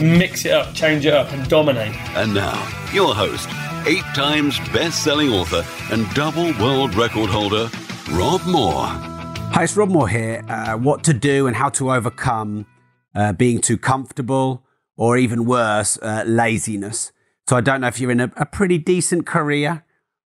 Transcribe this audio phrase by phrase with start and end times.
[0.00, 1.94] Mix it up, change it up, and dominate.
[2.16, 2.56] And now,
[2.92, 3.48] your host,
[3.86, 7.70] eight times best selling author and double world record holder,
[8.12, 8.86] Rob Moore.
[8.86, 10.44] Hi, it's Rob Moore here.
[10.48, 12.66] Uh, what to do and how to overcome
[13.14, 14.64] uh, being too comfortable
[14.96, 17.12] or even worse, uh, laziness.
[17.48, 19.84] So I don't know if you're in a, a pretty decent career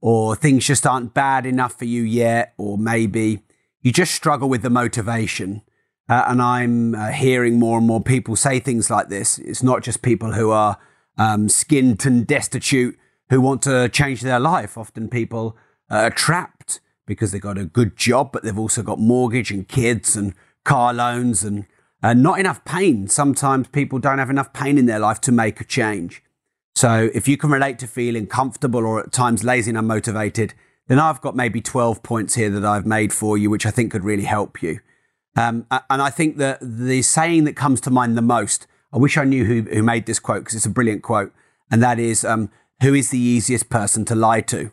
[0.01, 3.41] or things just aren't bad enough for you yet, or maybe
[3.81, 5.61] you just struggle with the motivation.
[6.07, 9.39] Uh, and I'm uh, hearing more and more people say things like this.
[9.39, 10.77] It's not just people who are
[11.17, 12.97] um, skint and destitute
[13.29, 14.77] who want to change their life.
[14.77, 15.57] Often people
[15.89, 19.67] uh, are trapped because they've got a good job, but they've also got mortgage and
[19.67, 21.65] kids and car loans and
[22.03, 23.07] uh, not enough pain.
[23.07, 26.23] Sometimes people don't have enough pain in their life to make a change.
[26.75, 30.51] So if you can relate to feeling comfortable or at times lazy and unmotivated,
[30.87, 33.91] then I've got maybe 12 points here that I've made for you, which I think
[33.91, 34.79] could really help you.
[35.35, 39.17] Um, and I think that the saying that comes to mind the most, I wish
[39.17, 41.33] I knew who, who made this quote because it's a brilliant quote.
[41.69, 42.49] And that is, um,
[42.81, 44.71] who is the easiest person to lie to?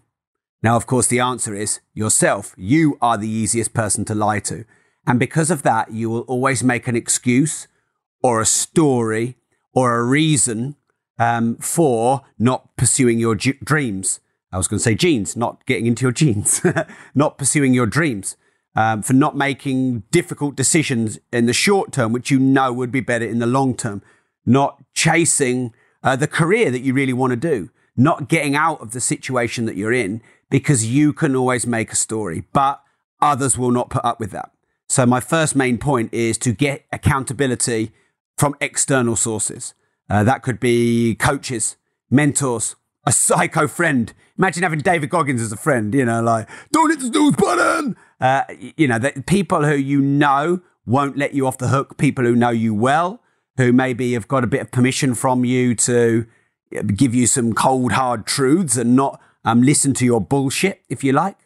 [0.63, 2.55] Now, of course, the answer is yourself.
[2.57, 4.65] You are the easiest person to lie to.
[5.07, 7.67] And because of that, you will always make an excuse
[8.23, 9.37] or a story
[9.73, 10.77] or a reason
[11.19, 14.21] um, for not pursuing your dreams.
[14.53, 16.61] I was going to say genes, not getting into your jeans,
[17.15, 18.37] not pursuing your dreams,
[18.75, 23.01] um, for not making difficult decisions in the short term, which you know would be
[23.01, 24.03] better in the long term,
[24.47, 28.93] not chasing uh, the career that you really want to do, not getting out of
[28.93, 32.83] the situation that you're in because you can always make a story, but
[33.21, 34.51] others will not put up with that.
[34.89, 37.93] So, my first main point is to get accountability
[38.37, 39.75] from external sources.
[40.11, 41.77] Uh, that could be coaches,
[42.11, 44.13] mentors, a psycho friend.
[44.37, 47.97] Imagine having David Goggins as a friend, you know, like, don't hit the snooze button.
[48.23, 48.45] Uh,
[48.77, 52.37] you know, that people who you know won't let you off the hook, people who
[52.37, 53.21] know you well,
[53.57, 56.25] who maybe have got a bit of permission from you to
[56.77, 61.03] uh, give you some cold, hard truths and not um, listen to your bullshit, if
[61.03, 61.37] you like.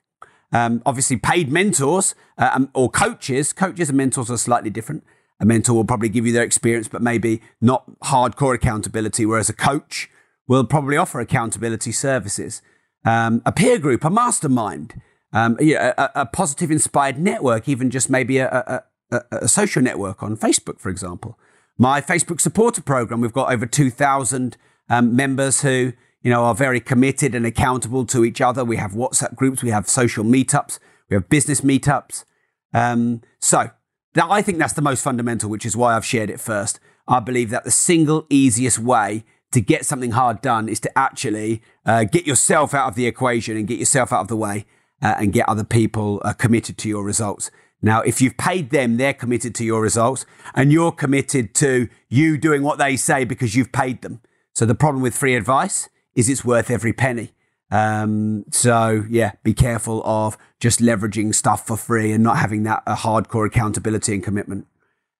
[0.52, 5.02] Um, obviously, paid mentors uh, um, or coaches, coaches and mentors are slightly different.
[5.40, 9.54] A mentor will probably give you their experience, but maybe not hardcore accountability, whereas a
[9.54, 10.10] coach
[10.46, 12.60] will probably offer accountability services.
[13.04, 15.00] Um, a peer group, a mastermind,
[15.36, 20.22] um, yeah, a, a positive inspired network, even just maybe a, a, a, social network
[20.22, 21.38] on Facebook, for example.
[21.76, 24.56] My Facebook supporter program, we've got over 2,000
[24.88, 25.92] um, members who
[26.22, 28.64] you know, are very committed and accountable to each other.
[28.64, 30.78] We have WhatsApp groups, we have social meetups,
[31.10, 32.24] we have business meetups.
[32.72, 33.70] Um, so
[34.14, 36.80] that, I think that's the most fundamental, which is why I've shared it first.
[37.06, 41.60] I believe that the single easiest way to get something hard done is to actually
[41.84, 44.64] uh, get yourself out of the equation and get yourself out of the way
[45.02, 47.50] uh, and get other people uh, committed to your results.
[47.82, 50.24] Now, if you've paid them, they're committed to your results
[50.54, 54.20] and you're committed to you doing what they say because you've paid them.
[54.54, 57.32] So the problem with free advice is it's worth every penny.
[57.70, 62.82] Um, so yeah, be careful of just leveraging stuff for free and not having that
[62.86, 64.66] uh, hardcore accountability and commitment.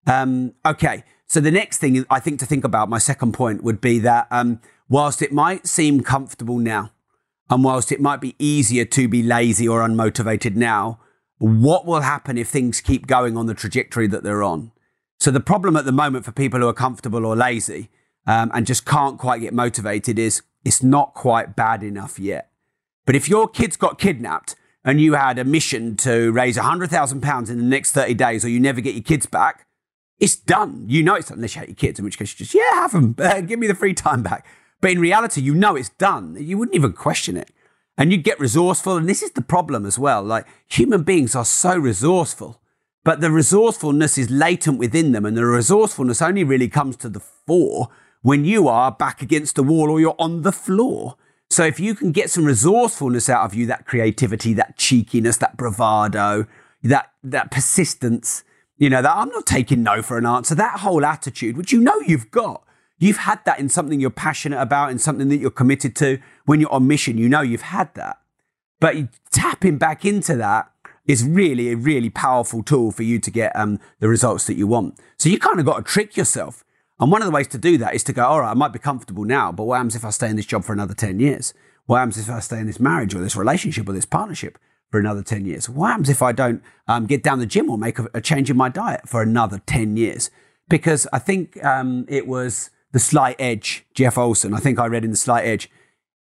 [0.07, 3.81] Um, okay, so the next thing I think to think about, my second point would
[3.81, 6.93] be that um, whilst it might seem comfortable now,
[7.49, 10.99] and whilst it might be easier to be lazy or unmotivated now,
[11.39, 14.73] what will happen if things keep going on the trajectory that they're on?
[15.19, 17.91] So the problem at the moment for people who are comfortable or lazy
[18.27, 22.51] um, and just can't quite get motivated is it's not quite bad enough yet.
[23.05, 27.59] But if your kids got kidnapped and you had a mission to raise £100,000 in
[27.59, 29.67] the next 30 days or you never get your kids back,
[30.19, 30.85] it's done.
[30.89, 32.81] You know it's done, unless you hate your kids, in which case you just, yeah,
[32.81, 33.13] have them.
[33.47, 34.47] Give me the free time back.
[34.87, 36.37] But in reality, you know it's done.
[36.39, 37.51] You wouldn't even question it.
[37.99, 38.97] And you'd get resourceful.
[38.97, 40.23] And this is the problem as well.
[40.23, 42.61] Like human beings are so resourceful,
[43.03, 45.27] but the resourcefulness is latent within them.
[45.27, 47.89] And the resourcefulness only really comes to the fore
[48.23, 51.17] when you are back against the wall or you're on the floor.
[51.51, 55.57] So if you can get some resourcefulness out of you, that creativity, that cheekiness, that
[55.57, 56.47] bravado,
[56.85, 58.45] that that persistence,
[58.79, 61.81] you know, that I'm not taking no for an answer, that whole attitude, which you
[61.81, 62.63] know you've got.
[62.99, 66.19] You've had that in something you're passionate about, in something that you're committed to.
[66.47, 68.21] When you're on mission, you know you've had that.
[68.81, 68.97] But
[69.31, 70.71] tapping back into that
[71.07, 74.67] is really a really powerful tool for you to get um, the results that you
[74.67, 74.99] want.
[75.19, 76.65] So you kind of got to trick yourself.
[76.99, 78.73] And one of the ways to do that is to go, all right, I might
[78.73, 81.21] be comfortable now, but what happens if I stay in this job for another 10
[81.21, 81.53] years?
[81.85, 84.59] What happens if I stay in this marriage or this relationship or this partnership
[84.91, 85.69] for another 10 years?
[85.69, 88.51] What happens if I don't um, get down the gym or make a, a, change
[88.51, 90.31] in my diet for another 10 years?
[90.69, 94.55] Because I think um, it was The Slight Edge, Jeff Olson.
[94.55, 95.69] I think I read in The Slight Edge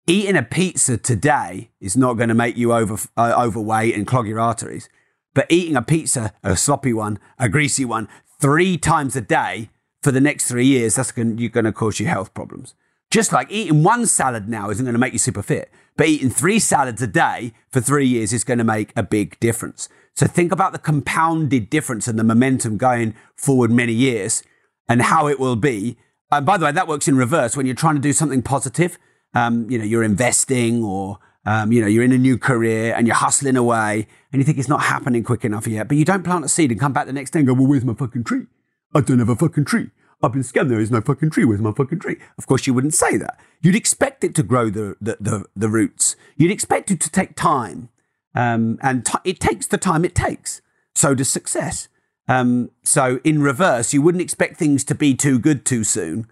[0.06, 4.28] eating a pizza today is not going to make you over, uh, overweight and clog
[4.28, 4.90] your arteries.
[5.34, 8.10] But eating a pizza, a sloppy one, a greasy one,
[8.42, 9.70] three times a day
[10.04, 12.76] for the next three years, that's going, you're going to cause you health problems.
[13.12, 16.30] Just like eating one salad now isn't going to make you super fit, but eating
[16.30, 19.88] three salads a day for three years is going to make a big difference.
[20.16, 24.44] So think about the compounded difference and the momentum going forward many years
[24.90, 25.96] and how it will be.
[26.32, 28.98] And by the way, that works in reverse when you're trying to do something positive
[29.34, 33.08] um, you know, you're investing or, um, you know, you're in a new career and
[33.08, 36.24] you're hustling away and you think it's not happening quick enough yet, but you don't
[36.24, 38.24] plant a seed and come back the next day and go, well, where's my fucking
[38.24, 38.46] tree?
[38.94, 39.92] I don't have a fucking tree.
[40.24, 40.70] I've been scammed.
[40.70, 41.46] There is no fucking tree.
[41.46, 42.18] Where's my fucking tree?
[42.40, 43.40] Of course, you wouldn't say that.
[43.62, 46.16] You'd expect it to grow the, the, the, the roots.
[46.36, 47.90] You'd expect it to take time.
[48.34, 50.62] Um, and t- it takes the time it takes.
[50.96, 51.88] So does success.
[52.28, 56.28] Um, so in reverse, you wouldn't expect things to be too good too soon.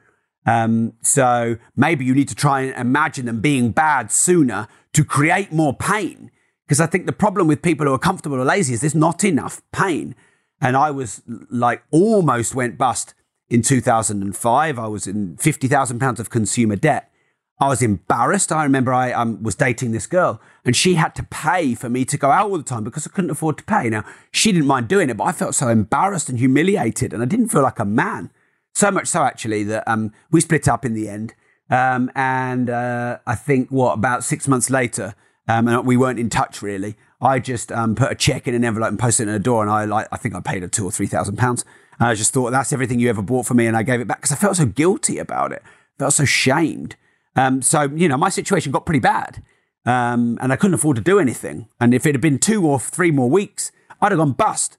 [0.46, 5.52] Um, so maybe you need to try and imagine them being bad sooner to create
[5.52, 6.32] more pain.
[6.66, 9.24] Because I think the problem with people who are comfortable or lazy is there's not
[9.24, 10.16] enough pain.
[10.62, 13.14] And I was like almost went bust
[13.50, 14.80] in 2005.
[14.80, 17.12] I was in 50,000 pounds of consumer debt.
[17.60, 18.52] I was embarrassed.
[18.52, 22.04] I remember I um, was dating this girl and she had to pay for me
[22.06, 23.90] to go out all the time because I couldn't afford to pay.
[23.90, 27.26] Now, she didn't mind doing it, but I felt so embarrassed and humiliated and I
[27.26, 28.32] didn't feel like a man.
[28.74, 31.34] So much so, actually, that um, we split up in the end.
[31.70, 35.16] Um, and uh, I think, what, about six months later,
[35.48, 36.96] um, and we weren't in touch really.
[37.22, 39.62] I just um, put a check in an envelope and posted it in a door,
[39.64, 41.64] and I like I think I paid her two or three thousand pounds.
[42.00, 44.08] And I just thought that's everything you ever bought for me, and I gave it
[44.08, 45.62] back because I felt so guilty about it.
[45.64, 46.96] I felt so shamed.
[47.36, 49.44] Um, so you know, my situation got pretty bad,
[49.86, 51.68] um, and I couldn't afford to do anything.
[51.80, 53.72] And if it had been two or three more weeks,
[54.02, 54.78] I'd have gone bust.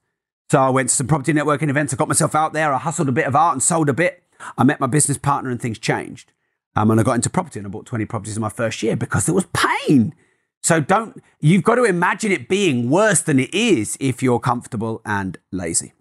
[0.50, 1.92] So I went to some property networking events.
[1.92, 2.72] I got myself out there.
[2.72, 4.22] I hustled a bit of art and sold a bit.
[4.56, 6.32] I met my business partner and things changed.
[6.76, 8.96] Um, and I got into property and I bought 20 properties in my first year
[8.96, 10.14] because there was pain.
[10.62, 15.00] So don't, you've got to imagine it being worse than it is if you're comfortable
[15.04, 15.94] and lazy.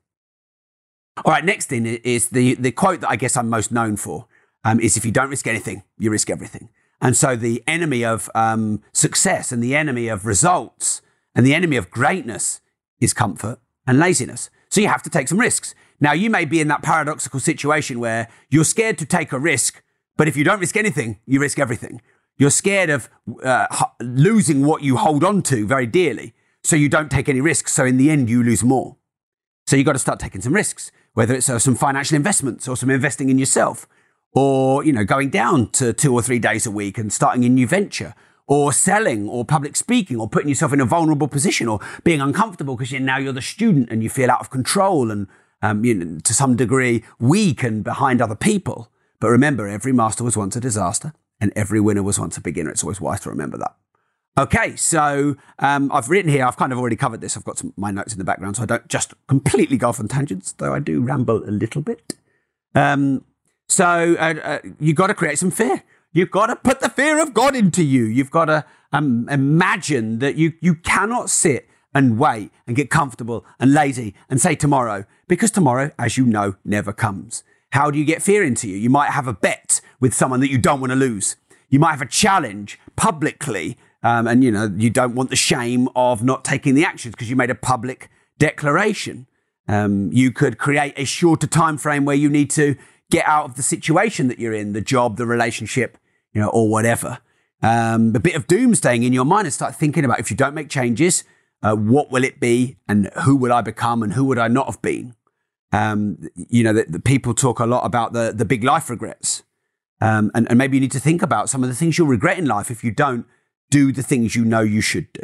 [1.23, 4.27] All right, next thing is the, the quote that I guess I'm most known for
[4.65, 6.69] um, is if you don't risk anything, you risk everything.
[6.99, 11.01] And so the enemy of um, success and the enemy of results
[11.35, 12.61] and the enemy of greatness
[12.99, 14.49] is comfort and laziness.
[14.69, 15.75] So you have to take some risks.
[15.99, 19.83] Now, you may be in that paradoxical situation where you're scared to take a risk,
[20.17, 22.01] but if you don't risk anything, you risk everything.
[22.37, 23.09] You're scared of
[23.43, 23.67] uh,
[24.01, 26.33] losing what you hold on to very dearly,
[26.63, 27.71] so you don't take any risks.
[27.71, 28.97] So in the end, you lose more.
[29.67, 32.75] So you've got to start taking some risks, whether it's uh, some financial investments or
[32.75, 33.87] some investing in yourself,
[34.35, 37.49] or you know going down to two or three days a week and starting a
[37.49, 38.13] new venture,
[38.47, 42.75] or selling or public speaking or putting yourself in a vulnerable position or being uncomfortable
[42.75, 45.27] because you, now you're the student and you feel out of control and
[45.61, 48.91] um, you know, to some degree weak and behind other people.
[49.19, 52.69] But remember, every master was once a disaster and every winner was once a beginner.
[52.69, 53.75] It's always wise to remember that.
[54.37, 57.37] Okay, so um, I've written here, I've kind of already covered this.
[57.37, 59.99] I've got some, my notes in the background, so I don't just completely go off
[59.99, 62.15] on tangents, though I do ramble a little bit.
[62.75, 63.23] Um,
[63.67, 65.83] so uh, uh, you've got to create some fear.
[66.13, 68.05] You've got to put the fear of God into you.
[68.05, 73.45] You've got to um, imagine that you, you cannot sit and wait and get comfortable
[73.59, 77.43] and lazy and say tomorrow, because tomorrow, as you know, never comes.
[77.71, 78.77] How do you get fear into you?
[78.77, 81.35] You might have a bet with someone that you don't want to lose.
[81.69, 85.89] You might have a challenge publicly, um, and you know you don't want the shame
[85.95, 89.27] of not taking the actions because you made a public declaration.
[89.67, 92.75] Um, you could create a shorter time frame where you need to
[93.15, 95.97] get out of the situation that you're in, the job, the relationship,
[96.33, 97.19] you know, or whatever.
[97.61, 100.53] Um, a bit of doomsdaying in your mind and start thinking about if you don't
[100.53, 101.23] make changes,
[101.63, 104.65] uh, what will it be and who will I become and who would I not
[104.65, 105.15] have been?
[105.71, 109.43] Um, you know, the, people talk a lot about the, the big life regrets.
[110.01, 112.37] Um, and, and maybe you need to think about some of the things you'll regret
[112.37, 113.25] in life if you don't
[113.69, 115.23] do the things you know you should do.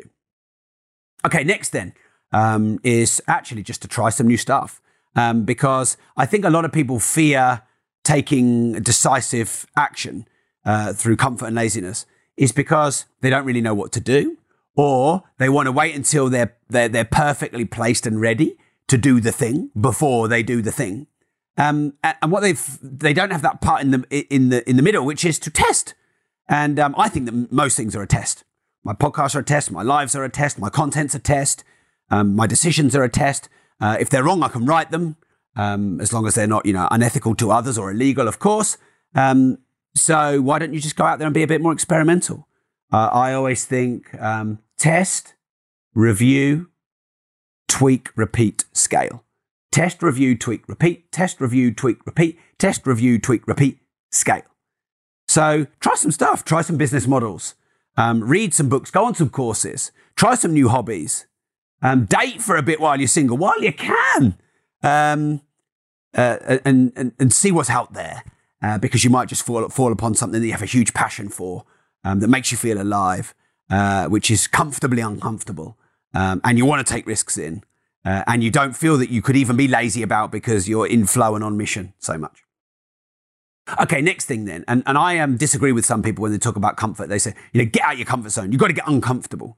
[1.25, 1.93] Okay, next then
[2.31, 4.81] um, is actually just to try some new stuff.
[5.13, 7.63] Um, because I think a lot of people fear
[8.03, 10.25] taking decisive action
[10.65, 12.05] uh, through comfort and laziness
[12.37, 14.37] is because they don't really know what to do,
[14.75, 19.19] or they want to wait until they're, they're, they're perfectly placed and ready to do
[19.19, 21.07] the thing before they do the thing.
[21.57, 24.81] Um, and what they've they don't have that part in the in the in the
[24.81, 25.93] middle, which is to test.
[26.47, 28.43] And um, I think that most things are a test.
[28.83, 29.71] My podcasts are a test.
[29.71, 30.57] My lives are a test.
[30.57, 31.63] My content's a test.
[32.09, 33.47] Um, my decisions are a test.
[33.79, 35.17] Uh, if they're wrong, I can right them.
[35.55, 38.77] Um, as long as they're not, you know, unethical to others or illegal, of course.
[39.15, 39.57] Um,
[39.95, 42.47] so why don't you just go out there and be a bit more experimental?
[42.91, 45.35] Uh, I always think um, test,
[45.93, 46.69] review,
[47.67, 49.23] tweak, repeat, scale.
[49.71, 51.11] Test, review, tweak, repeat.
[51.11, 52.37] Test, review, tweak, repeat.
[52.57, 53.79] Test, review, tweak, repeat,
[54.11, 54.43] scale.
[55.27, 56.43] So try some stuff.
[56.43, 57.55] Try some business models.
[57.95, 58.91] Um, read some books.
[58.91, 59.91] Go on some courses.
[60.17, 61.25] Try some new hobbies.
[61.81, 64.37] Um, date for a bit while you're single, while you can,
[64.83, 65.41] um,
[66.15, 68.23] uh, and, and and see what's out there.
[68.63, 71.29] Uh, because you might just fall fall upon something that you have a huge passion
[71.29, 71.65] for,
[72.03, 73.33] um, that makes you feel alive,
[73.71, 75.79] uh, which is comfortably uncomfortable,
[76.13, 77.63] um, and you want to take risks in,
[78.05, 81.07] uh, and you don't feel that you could even be lazy about because you're in
[81.07, 82.43] flow and on mission so much.
[83.79, 86.55] Okay, next thing then, and, and I um, disagree with some people when they talk
[86.55, 87.09] about comfort.
[87.09, 88.51] They say, you know, get out your comfort zone.
[88.51, 89.57] You've got to get uncomfortable.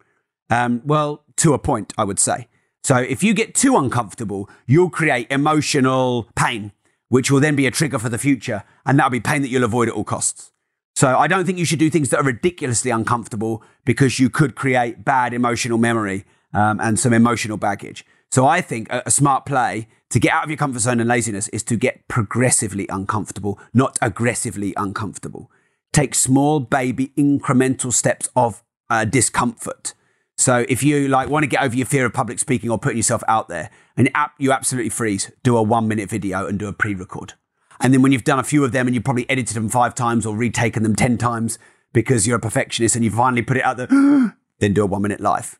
[0.49, 2.47] Um, well, to a point, I would say.
[2.83, 6.73] So if you get too uncomfortable, you'll create emotional pain,
[7.09, 9.63] which will then be a trigger for the future, and that'll be pain that you'll
[9.63, 10.51] avoid at all costs.
[10.95, 14.55] So I don't think you should do things that are ridiculously uncomfortable because you could
[14.55, 18.05] create bad emotional memory um, and some emotional baggage.
[18.29, 21.09] So I think a, a smart play to get out of your comfort zone and
[21.09, 25.49] laziness is to get progressively uncomfortable, not aggressively uncomfortable.
[25.91, 29.93] Take small, baby, incremental steps of uh, discomfort.
[30.37, 32.97] So if you like want to get over your fear of public speaking or putting
[32.97, 34.09] yourself out there, and
[34.39, 37.33] you absolutely freeze, do a one minute video and do a pre-record.
[37.79, 39.93] And then when you've done a few of them and you've probably edited them five
[39.93, 41.59] times or retaken them 10 times
[41.91, 43.87] because you're a perfectionist and you finally put it out there,
[44.59, 45.59] then do a one minute live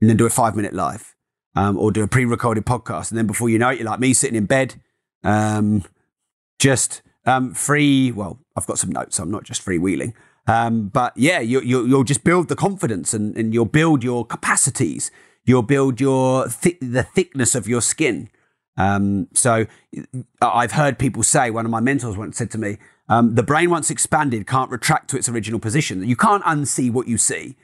[0.00, 1.14] and then do a five minute live
[1.56, 4.12] um, or do a pre-recorded podcast, and then before you know it, you're like me
[4.12, 4.74] sitting in bed,
[5.24, 5.82] um,
[6.58, 8.12] just um, free.
[8.12, 10.12] Well, I've got some notes, so I'm not just freewheeling.
[10.46, 14.24] Um, but yeah, you, you, you'll just build the confidence, and, and you'll build your
[14.24, 15.10] capacities.
[15.44, 18.28] You'll build your th- the thickness of your skin.
[18.76, 19.66] Um, so
[20.40, 21.50] I've heard people say.
[21.50, 25.10] One of my mentors once said to me, um, "The brain once expanded can't retract
[25.10, 26.06] to its original position.
[26.06, 27.56] You can't unsee what you see."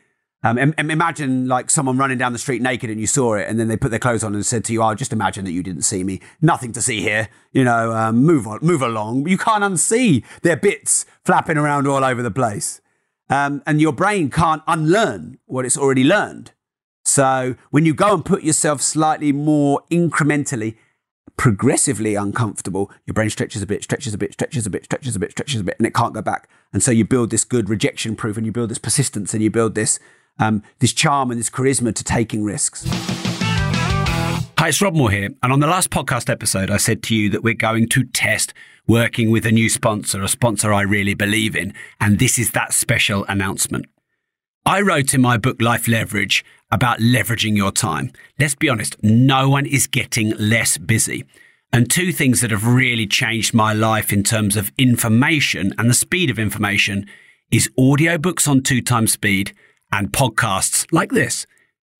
[0.44, 3.48] Um, and, and imagine like someone running down the street naked and you saw it,
[3.48, 5.52] and then they put their clothes on and said to you, "Oh, just imagine that
[5.52, 6.20] you didn't see me.
[6.40, 7.28] Nothing to see here.
[7.52, 12.04] You know, um, move on, move along." You can't unsee their bits flapping around all
[12.04, 12.80] over the place,
[13.30, 16.50] um, and your brain can't unlearn what it's already learned.
[17.04, 20.76] So when you go and put yourself slightly more incrementally,
[21.36, 25.18] progressively uncomfortable, your brain stretches a bit, stretches a bit, stretches a bit, stretches a
[25.20, 26.48] bit, stretches a bit, and it can't go back.
[26.72, 29.50] And so you build this good rejection proof, and you build this persistence, and you
[29.50, 30.00] build this
[30.38, 32.86] um, this charm and this charisma to taking risks.
[34.58, 35.30] Hi, it's Rob Moore here.
[35.42, 38.54] And on the last podcast episode, I said to you that we're going to test
[38.86, 41.74] working with a new sponsor, a sponsor I really believe in.
[42.00, 43.86] And this is that special announcement.
[44.64, 48.12] I wrote in my book, Life Leverage, about leveraging your time.
[48.38, 51.24] Let's be honest, no one is getting less busy.
[51.72, 55.94] And two things that have really changed my life in terms of information and the
[55.94, 57.06] speed of information
[57.50, 59.52] is audiobooks on two times speed
[59.92, 61.46] and podcasts like this.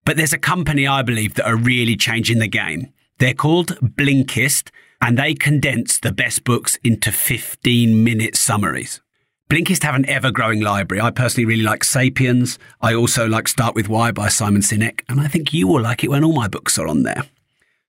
[0.04, 2.92] But there's a company I believe that are really changing the game.
[3.18, 4.70] They're called Blinkist
[5.00, 9.00] and they condense the best books into 15 minute summaries.
[9.48, 11.02] Blinkist have an ever growing library.
[11.02, 12.58] I personally really like Sapiens.
[12.80, 16.02] I also like Start With Why by Simon Sinek, and I think you will like
[16.02, 17.24] it when all my books are on there.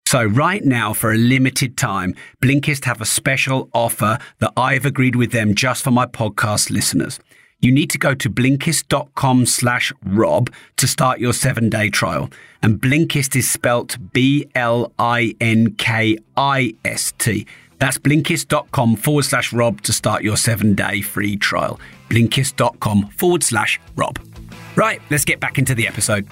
[0.05, 5.15] So, right now, for a limited time, Blinkist have a special offer that I've agreed
[5.15, 7.19] with them just for my podcast listeners
[7.63, 12.29] you need to go to blinkist.com slash rob to start your seven day trial.
[12.61, 17.47] And Blinkist is spelt B L I N K I S T.
[17.79, 21.79] That's blinkist.com forward slash rob to start your seven day free trial.
[22.09, 24.19] Blinkist.com forward slash rob.
[24.75, 26.27] Right, let's get back into the episode.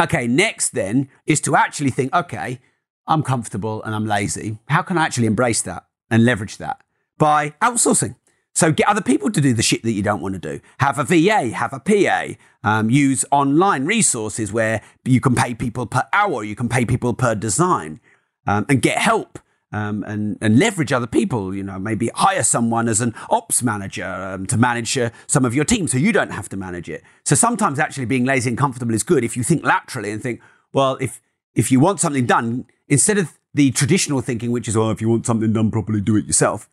[0.00, 2.60] Okay, next then is to actually think, okay,
[3.06, 4.58] I'm comfortable and I'm lazy.
[4.68, 6.80] How can I actually embrace that and leverage that?
[7.18, 8.16] By outsourcing.
[8.54, 10.60] So get other people to do the shit that you don't want to do.
[10.78, 12.34] Have a VA, have a PA.
[12.64, 17.14] Um, use online resources where you can pay people per hour, you can pay people
[17.14, 18.00] per design,
[18.46, 19.38] um, and get help.
[19.74, 24.04] Um, and, and leverage other people, you know, maybe hire someone as an ops manager
[24.04, 27.02] um, to manage uh, some of your team so you don't have to manage it.
[27.24, 30.42] So sometimes actually being lazy and comfortable is good if you think laterally and think,
[30.74, 31.22] well, if,
[31.54, 35.08] if you want something done, instead of the traditional thinking, which is, well, if you
[35.08, 36.68] want something done properly, do it yourself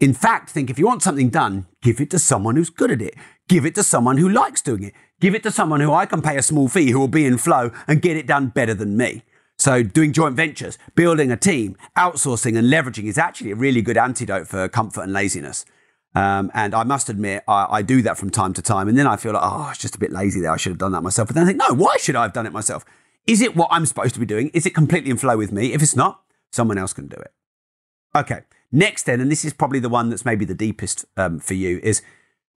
[0.00, 3.00] in fact, think if you want something done, give it to someone who's good at
[3.00, 3.14] it.
[3.48, 4.94] Give it to someone who likes doing it.
[5.20, 7.38] Give it to someone who I can pay a small fee who will be in
[7.38, 9.22] flow and get it done better than me.
[9.56, 13.96] So, doing joint ventures, building a team, outsourcing, and leveraging is actually a really good
[13.96, 15.64] antidote for comfort and laziness.
[16.16, 18.88] Um, and I must admit, I, I, do that from time to time.
[18.88, 20.52] And then I feel like, oh, it's just a bit lazy there.
[20.52, 21.28] I should have done that myself.
[21.28, 22.84] But then I think, no, why should I have done it myself?
[23.26, 24.50] Is it what I'm supposed to be doing?
[24.54, 25.72] Is it completely in flow with me?
[25.72, 26.22] If it's not,
[26.52, 27.32] someone else can do it.
[28.14, 28.40] Okay.
[28.72, 31.80] Next, then, and this is probably the one that's maybe the deepest um, for you,
[31.82, 32.02] is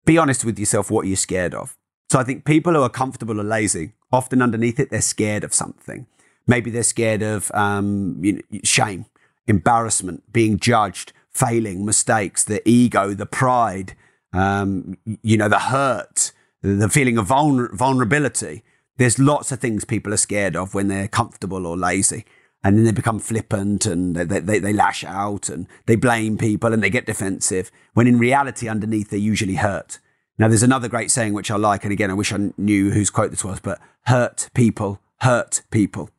[0.05, 1.77] be honest with yourself what you're scared of.
[2.09, 5.53] So I think people who are comfortable or lazy, often underneath it, they're scared of
[5.53, 6.07] something.
[6.47, 9.05] Maybe they're scared of um, you know, shame,
[9.45, 13.95] embarrassment, being judged, failing, mistakes, the ego, the pride,
[14.33, 18.63] um, you know, the hurt, the feeling of vulner- vulnerability.
[18.95, 22.25] There's lots of things people are scared of when they're comfortable or lazy.
[22.63, 26.73] And then they become flippant and they, they, they lash out and they blame people
[26.73, 29.99] and they get defensive when in reality underneath they're usually hurt.
[30.39, 31.83] Now, there's another great saying which I like.
[31.83, 36.09] And again, I wish I knew whose quote this was, but hurt people, hurt people.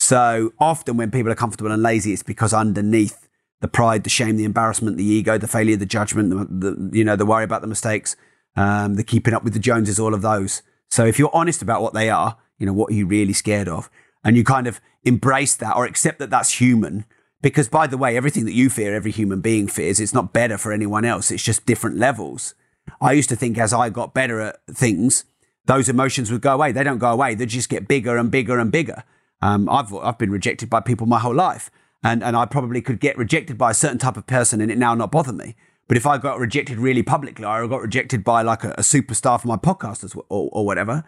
[0.00, 3.26] So often when people are comfortable and lazy, it's because underneath
[3.60, 7.04] the pride, the shame, the embarrassment, the ego, the failure, the judgment, the, the you
[7.04, 8.16] know, the worry about the mistakes,
[8.56, 10.62] um, the keeping up with the Joneses, all of those.
[10.90, 13.68] So if you're honest about what they are, you know, what are you really scared
[13.68, 13.88] of?
[14.22, 17.04] And you kind of embrace that or accept that that's human.
[17.42, 20.56] Because by the way, everything that you fear, every human being fears, it's not better
[20.56, 21.30] for anyone else.
[21.30, 22.54] It's just different levels.
[23.00, 25.24] I used to think as I got better at things,
[25.66, 26.72] those emotions would go away.
[26.72, 27.34] They don't go away.
[27.34, 29.04] They just get bigger and bigger and bigger.
[29.42, 31.70] Um, I've, I've been rejected by people my whole life.
[32.02, 34.78] And, and I probably could get rejected by a certain type of person and it
[34.78, 35.54] now not bother me.
[35.86, 38.82] But if I got rejected really publicly or I got rejected by like a, a
[38.82, 41.04] superstar for my podcast or, or whatever,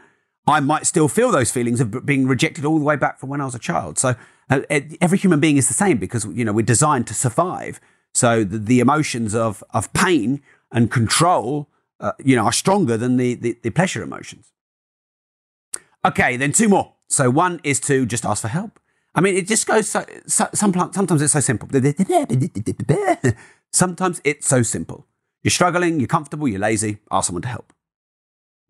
[0.47, 3.41] I might still feel those feelings of being rejected all the way back from when
[3.41, 3.99] I was a child.
[3.99, 4.15] So
[4.49, 4.61] uh,
[5.01, 7.81] every human being is the same because you know we're designed to survive.
[8.15, 11.69] So the, the emotions of of pain and control,
[12.01, 14.53] uh, you know, are stronger than the, the, the pleasure emotions.
[16.05, 16.95] Okay, then two more.
[17.09, 18.79] So one is to just ask for help.
[19.15, 21.69] I mean, it just goes so, so sometimes it's so simple.
[23.73, 25.07] Sometimes it's so simple.
[25.43, 27.73] You're struggling, you're comfortable, you're lazy, ask someone to help.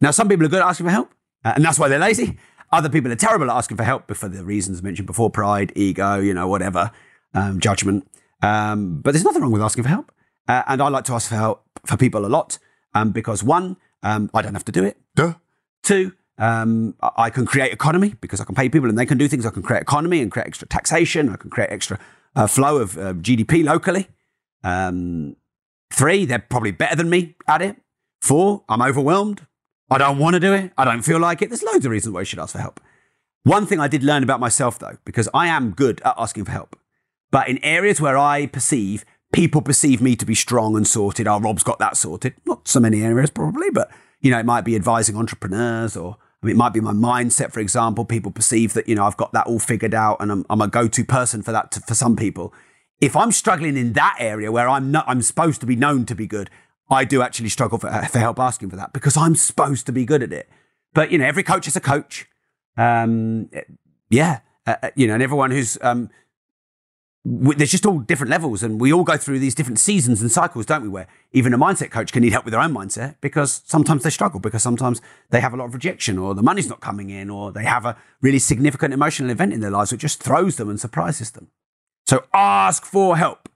[0.01, 1.13] Now, some people are good at asking for help.
[1.45, 2.39] Uh, and that's why they're lazy.
[2.73, 6.19] Other people are terrible at asking for help for the reasons mentioned before pride, ego,
[6.19, 6.91] you know, whatever,
[7.35, 8.09] um, judgment.
[8.43, 10.13] Um, but there's nothing wrong with asking for help.
[10.49, 12.59] Uh, and I like to ask for help for people a lot
[12.95, 14.97] um, because one, um, I don't have to do it.
[15.15, 15.35] Duh.
[15.83, 19.29] Two, um, I can create economy because I can pay people and they can do
[19.29, 19.47] things.
[19.47, 21.29] I can create economy and create extra taxation.
[21.29, 21.99] I can create extra
[22.35, 24.09] uh, flow of uh, GDP locally.
[24.63, 25.37] Um,
[25.93, 27.77] three, they're probably better than me at it.
[28.21, 29.47] Four, I'm overwhelmed.
[29.91, 30.73] I don't want to do it.
[30.77, 31.51] I don't feel like it.
[31.51, 32.81] There's loads of reasons why you should ask for help.
[33.45, 36.51] One thing I did learn about myself, though, because I am good at asking for
[36.51, 36.77] help,
[37.31, 41.39] but in areas where I perceive people perceive me to be strong and sorted, oh,
[41.39, 42.35] Rob's got that sorted.
[42.45, 46.47] Not so many areas, probably, but you know, it might be advising entrepreneurs or I
[46.47, 48.05] mean, it might be my mindset, for example.
[48.05, 50.69] People perceive that, you know, I've got that all figured out and I'm, I'm a
[50.69, 52.53] go to person for that to, for some people.
[53.01, 56.15] If I'm struggling in that area where I'm not, I'm supposed to be known to
[56.15, 56.51] be good,
[56.91, 60.05] I do actually struggle for, for help asking for that because I'm supposed to be
[60.05, 60.49] good at it.
[60.95, 62.27] But, you know, every coach is a coach.
[62.77, 63.51] Um,
[64.09, 64.41] yeah.
[64.67, 66.11] Uh, uh you know, and everyone who's, um,
[67.29, 70.65] there's just all different levels and we all go through these different seasons and cycles,
[70.65, 70.89] don't we?
[70.89, 74.11] Where even a mindset coach can need help with their own mindset because sometimes they
[74.11, 77.29] struggle because sometimes they have a lot of rejection or the money's not coming in
[77.29, 80.71] or they have a really significant emotional event in their lives which just throws them
[80.71, 81.49] and surprises them.
[82.07, 83.49] So ask for help.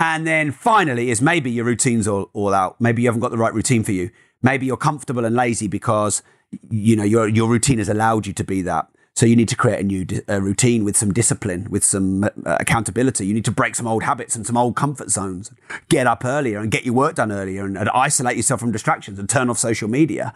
[0.00, 2.80] And then finally is maybe your routine's all, all out.
[2.80, 4.10] Maybe you haven't got the right routine for you.
[4.42, 6.22] Maybe you're comfortable and lazy because
[6.70, 8.88] you know your your routine has allowed you to be that.
[9.14, 12.24] So you need to create a new di- a routine with some discipline, with some
[12.24, 13.26] uh, accountability.
[13.26, 15.52] You need to break some old habits and some old comfort zones.
[15.90, 19.18] Get up earlier and get your work done earlier, and, and isolate yourself from distractions
[19.18, 20.32] and turn off social media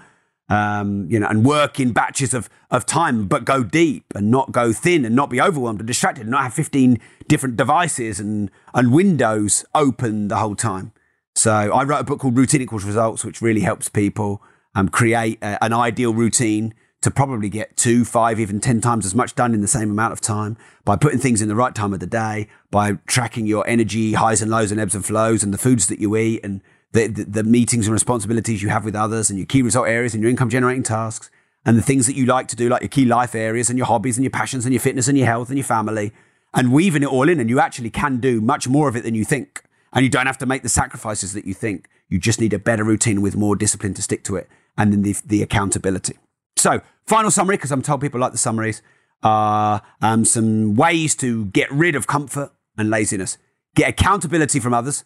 [0.48, 4.52] um, you know, and work in batches of, of time, but go deep and not
[4.52, 8.50] go thin and not be overwhelmed and distracted and not have 15 different devices and,
[8.74, 10.92] and windows open the whole time.
[11.35, 14.42] So I wrote a book called Routine Equals Results, which really helps people
[14.74, 19.14] um, create a, an ideal routine to probably get two, five, even 10 times as
[19.14, 21.92] much done in the same amount of time by putting things in the right time
[21.92, 25.52] of the day, by tracking your energy highs and lows and ebbs and flows and
[25.52, 26.62] the foods that you eat and
[26.94, 30.22] the, the, meetings and responsibilities you have with others and your key result areas and
[30.22, 31.28] your income generating tasks
[31.66, 33.87] and the things that you like to do, like your key life areas and your
[33.87, 36.12] hobbies and your passions and your fitness and your health and your family,
[36.54, 37.40] and weaving it all in.
[37.40, 39.64] And you actually can do much more of it than you think.
[39.92, 41.88] And you don't have to make the sacrifices that you think.
[42.09, 45.02] You just need a better routine with more discipline to stick to it and then
[45.02, 46.18] the, the accountability.
[46.57, 48.83] So, final summary, because I'm told people like the summaries,
[49.22, 53.38] are um, some ways to get rid of comfort and laziness.
[53.74, 55.04] Get accountability from others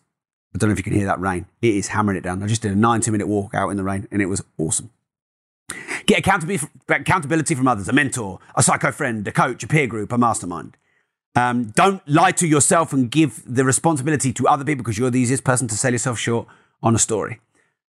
[0.54, 1.46] I don't know if you can hear that rain.
[1.60, 2.42] It is hammering it down.
[2.42, 4.90] I just did a 90 minute walk out in the rain and it was awesome.
[6.06, 10.16] Get accountability from others, a mentor, a psycho friend, a coach, a peer group, a
[10.16, 10.76] mastermind.
[11.34, 15.20] Um, don't lie to yourself and give the responsibility to other people because you're the
[15.20, 16.48] easiest person to sell yourself short
[16.82, 17.40] on a story.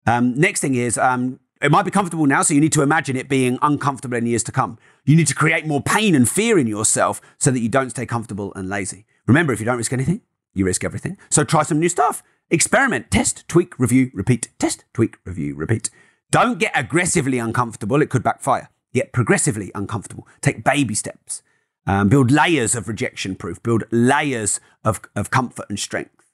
[0.06, 3.16] Um, next thing is, um, it might be comfortable now, so you need to imagine
[3.16, 4.78] it being uncomfortable in years to come.
[5.04, 8.04] You need to create more pain and fear in yourself so that you don't stay
[8.04, 9.06] comfortable and lazy.
[9.26, 10.20] Remember, if you don't risk anything,
[10.54, 11.16] you risk everything.
[11.30, 12.22] So try some new stuff.
[12.52, 14.50] Experiment, test, tweak, review, repeat.
[14.58, 15.88] Test, tweak, review, repeat.
[16.30, 18.02] Don't get aggressively uncomfortable.
[18.02, 18.68] It could backfire.
[18.92, 20.28] Get progressively uncomfortable.
[20.42, 21.42] Take baby steps.
[21.86, 23.62] Um, build layers of rejection proof.
[23.62, 26.30] Build layers of, of comfort and strength.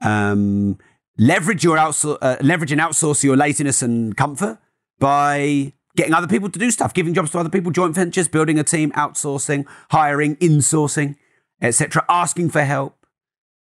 [0.00, 0.76] Um,
[1.16, 4.58] leverage your outsour- uh, leverage and outsource your laziness and comfort
[4.98, 8.58] by getting other people to do stuff, giving jobs to other people, joint ventures, building
[8.58, 11.14] a team, outsourcing, hiring, insourcing,
[11.62, 12.04] etc.
[12.08, 12.99] Asking for help.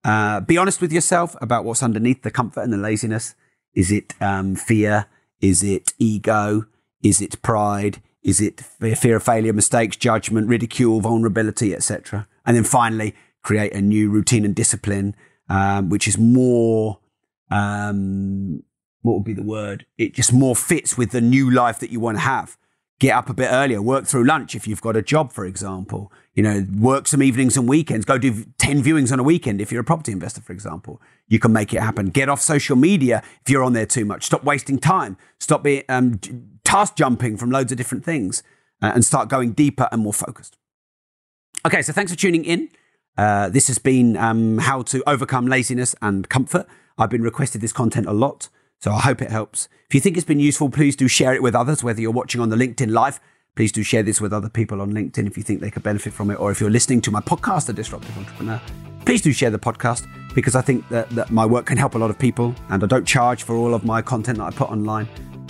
[0.05, 3.35] Uh, be honest with yourself about what's underneath the comfort and the laziness.
[3.75, 5.07] Is it um, fear?
[5.41, 6.67] Is it ego?
[7.03, 8.03] Is it pride?
[8.23, 12.27] Is it fear of failure, mistakes, judgment, ridicule, vulnerability, etc.?
[12.45, 15.15] And then finally, create a new routine and discipline,
[15.49, 16.99] um, which is more,
[17.51, 18.63] um,
[19.03, 19.87] what would be the word?
[19.97, 22.59] It just more fits with the new life that you want to have.
[23.01, 26.13] Get up a bit earlier, work through lunch if you've got a job, for example.
[26.35, 28.05] You know, work some evenings and weekends.
[28.05, 31.01] Go do 10 viewings on a weekend if you're a property investor, for example.
[31.27, 32.11] You can make it happen.
[32.11, 34.25] Get off social media if you're on there too much.
[34.25, 35.17] Stop wasting time.
[35.39, 36.21] Stop being um,
[36.63, 38.43] task jumping from loads of different things
[38.83, 40.59] uh, and start going deeper and more focused.
[41.67, 42.69] Okay, so thanks for tuning in.
[43.17, 46.67] Uh, this has been um, how to overcome laziness and comfort.
[46.99, 48.49] I've been requested this content a lot,
[48.81, 49.69] so I hope it helps.
[49.89, 52.41] If you think it's been useful, please do share it with others, whether you're watching
[52.41, 53.21] on the LinkedIn Live.
[53.57, 56.13] Please do share this with other people on LinkedIn if you think they could benefit
[56.13, 58.61] from it, or if you're listening to my podcast, The Disruptive Entrepreneur.
[59.05, 61.99] Please do share the podcast because I think that, that my work can help a
[61.99, 64.71] lot of people, and I don't charge for all of my content that I put
[64.71, 65.09] online.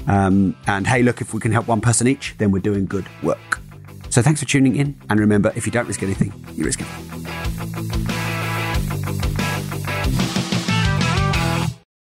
[0.09, 3.07] Um, and hey, look, if we can help one person each, then we're doing good
[3.23, 3.61] work.
[4.09, 5.01] So thanks for tuning in.
[5.09, 8.30] And remember, if you don't risk anything, you risk everything.